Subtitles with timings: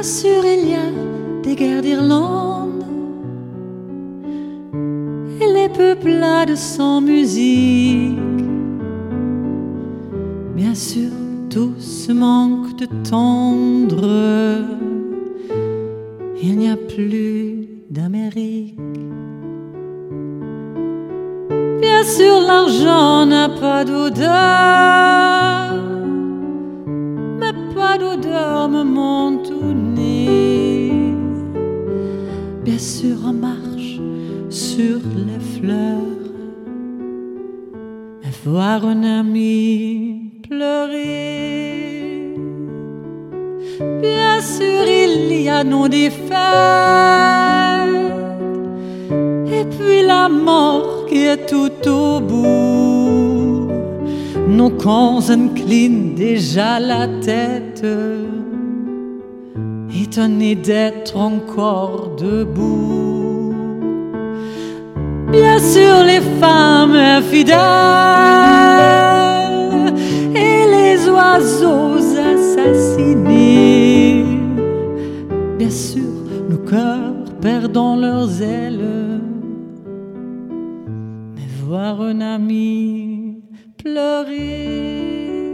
[0.00, 2.84] Bien sûr, il y a des guerres d'Irlande
[5.40, 8.16] et les peuplades sans musique.
[10.54, 11.10] Bien sûr,
[11.50, 14.62] tout ce manque de tendre.
[16.44, 18.78] Il n'y a plus d'Amérique.
[21.80, 25.27] Bien sûr, l'argent n'a pas d'odeur,
[32.78, 33.98] Sûr, en marche
[34.50, 36.22] sur les fleurs,
[38.22, 42.34] mais voir un ami pleurer.
[44.00, 46.38] Bien sûr, il y a nos défaites,
[49.52, 53.72] et puis la mort qui est tout au bout.
[54.48, 57.84] Nos cons inclinent déjà la tête,
[59.94, 63.54] étonnés d'être encore debout.
[65.30, 67.56] Bien sûr, les femmes infidèles
[70.34, 71.98] et les oiseaux
[72.34, 74.24] assassinés.
[75.58, 76.02] Bien sûr,
[76.48, 79.18] nos cœurs perdant leurs ailes
[81.68, 83.42] voir un ami
[83.76, 85.47] pleurer.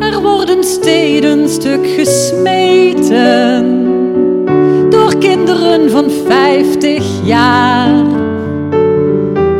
[0.00, 3.86] Er worden steden stuk gesmeten
[4.90, 8.04] door kinderen van vijftig jaar.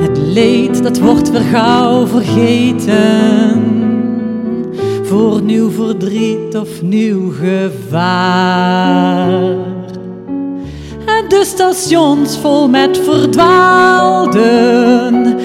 [0.00, 3.62] Het leed dat wordt weer gauw vergeten
[5.02, 9.28] voor nieuw verdriet of nieuw gevaar.
[11.06, 15.36] En de stations vol met verdwaalden,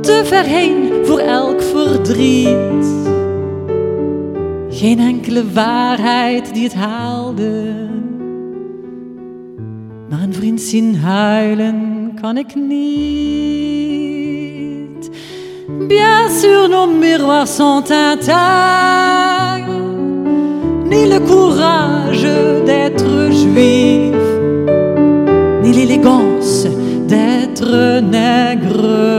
[0.00, 2.77] te ver heen voor elk verdriet.
[4.78, 7.74] Geen enkele waarheid die het haalde,
[10.10, 12.78] maar een vriend zien huilen kan ik niet.
[15.88, 19.72] Bien sûr, nos miroirs sont intacts,
[20.84, 24.16] ni le courage d'être juif,
[25.62, 26.66] ni l'élégance
[27.06, 29.16] d'être nègre.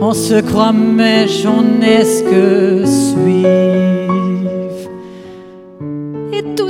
[0.00, 4.01] On se croit mèche, on est ce que suivent.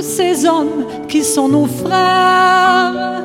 [0.03, 3.23] Ces hommes qui sont nos frères,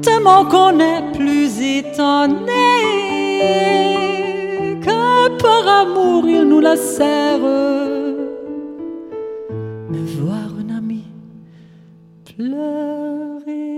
[0.00, 2.46] tellement qu'on est plus étonnés
[4.80, 8.14] que par amour ils nous la serrent.
[9.90, 11.02] Mais voir un ami
[12.24, 13.77] pleurer.